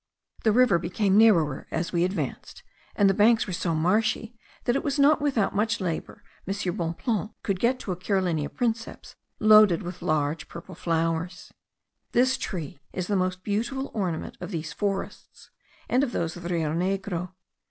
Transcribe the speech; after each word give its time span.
The 0.41 0.51
river 0.51 0.79
became 0.79 1.15
narrower 1.15 1.67
as 1.69 1.91
we 1.93 2.03
advanced, 2.03 2.63
and 2.95 3.07
the 3.07 3.13
banks 3.13 3.45
were 3.45 3.53
so 3.53 3.75
marshy, 3.75 4.35
that 4.63 4.75
it 4.75 4.83
was 4.83 4.97
not 4.97 5.21
without 5.21 5.55
much 5.55 5.79
labour 5.79 6.23
M. 6.47 6.75
Bonpland 6.75 7.29
could 7.43 7.59
get 7.59 7.77
to 7.81 7.91
a 7.91 7.95
Carolinea 7.95 8.49
princeps 8.49 9.15
loaded 9.39 9.83
with 9.83 10.01
large 10.01 10.47
purple 10.47 10.73
flowers. 10.73 11.53
This 12.13 12.35
tree 12.39 12.79
is 12.91 13.05
the 13.05 13.15
most 13.15 13.43
beautiful 13.43 13.91
ornament 13.93 14.37
of 14.41 14.49
these 14.49 14.73
forests, 14.73 15.51
and 15.87 16.03
of 16.03 16.13
those 16.13 16.35
of 16.35 16.41
the 16.41 16.49
Rio 16.49 16.73
Negro. 16.73 17.33